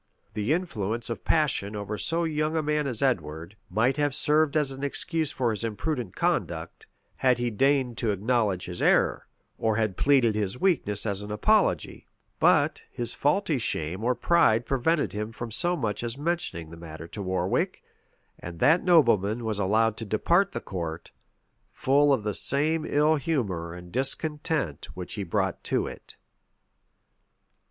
The 0.33 0.51
influence 0.51 1.11
of 1.11 1.23
passion 1.23 1.75
over 1.75 1.95
so 1.95 2.23
young 2.23 2.55
a 2.57 2.63
man 2.63 2.87
as 2.87 3.03
Edward, 3.03 3.55
might 3.69 3.97
have 3.97 4.15
served 4.15 4.57
as 4.57 4.71
an 4.71 4.83
excuse 4.83 5.31
for 5.31 5.51
his 5.51 5.63
imprudent 5.63 6.15
conduct, 6.15 6.87
had 7.17 7.37
he 7.37 7.51
deigned 7.51 7.99
to 7.99 8.09
acknowledge 8.09 8.65
his 8.65 8.81
error, 8.81 9.27
or 9.59 9.75
had 9.75 9.97
pleaded 9.97 10.33
his 10.33 10.59
weakness 10.59 11.05
as 11.05 11.21
an 11.21 11.29
apology; 11.29 12.07
but 12.39 12.81
his 12.91 13.13
faulty 13.13 13.59
shame 13.59 14.03
or 14.03 14.15
pride 14.15 14.65
prevented 14.65 15.13
him 15.13 15.31
from 15.31 15.51
so 15.51 15.75
much 15.75 16.03
as 16.03 16.17
mentioning 16.17 16.71
the 16.71 16.77
matter 16.77 17.07
to 17.09 17.21
Warwick; 17.21 17.83
and 18.39 18.57
that 18.59 18.83
nobleman 18.83 19.45
was 19.45 19.59
allowed 19.59 19.97
to 19.97 20.05
depart 20.05 20.51
the 20.51 20.61
court, 20.61 21.11
full 21.71 22.11
of 22.11 22.23
the 22.23 22.33
same 22.33 22.87
ill 22.89 23.17
humor 23.17 23.75
and 23.75 23.91
discontent 23.91 24.87
which 24.95 25.13
he 25.13 25.21
brought 25.23 25.63
to 25.65 25.85
it. 25.85 26.15